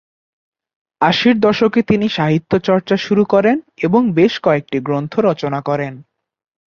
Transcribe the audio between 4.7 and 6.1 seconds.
গ্রন্থ রচনা করেন।